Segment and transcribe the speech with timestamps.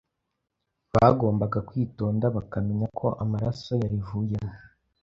[0.93, 4.53] bagombaga kwitonda bakamenya ko amaraso yarivuyemo.